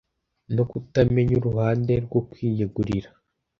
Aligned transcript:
no 0.55 0.63
kutamenya 0.69 1.33
uruhande 1.37 1.93
rwo 2.05 2.19
kwiyegurira 2.29 3.09